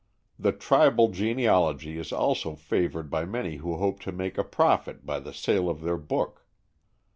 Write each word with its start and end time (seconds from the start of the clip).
The 0.39 0.51
tribal 0.51 1.09
genealogy 1.09 1.95
is 1.99 2.11
also 2.11 2.55
favored 2.55 3.11
by 3.11 3.23
many 3.23 3.57
who 3.57 3.77
hope 3.77 3.99
to 3.99 4.11
make 4.11 4.39
a 4.39 4.43
profit 4.43 5.05
by 5.05 5.19
the 5.19 5.31
sale 5.31 5.69
of 5.69 5.81
their 5.81 5.97
book. 5.99 6.43